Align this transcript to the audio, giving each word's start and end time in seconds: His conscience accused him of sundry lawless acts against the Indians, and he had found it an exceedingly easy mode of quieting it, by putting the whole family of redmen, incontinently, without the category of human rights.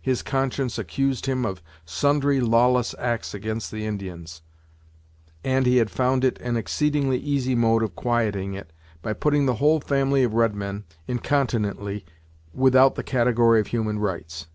His 0.00 0.22
conscience 0.22 0.78
accused 0.78 1.26
him 1.26 1.44
of 1.44 1.60
sundry 1.84 2.38
lawless 2.40 2.94
acts 2.96 3.34
against 3.34 3.72
the 3.72 3.84
Indians, 3.84 4.40
and 5.42 5.66
he 5.66 5.78
had 5.78 5.90
found 5.90 6.22
it 6.22 6.38
an 6.38 6.56
exceedingly 6.56 7.18
easy 7.18 7.56
mode 7.56 7.82
of 7.82 7.96
quieting 7.96 8.54
it, 8.54 8.72
by 9.02 9.14
putting 9.14 9.46
the 9.46 9.56
whole 9.56 9.80
family 9.80 10.22
of 10.22 10.34
redmen, 10.34 10.84
incontinently, 11.08 12.04
without 12.52 12.94
the 12.94 13.02
category 13.02 13.58
of 13.58 13.66
human 13.66 13.98
rights. 13.98 14.46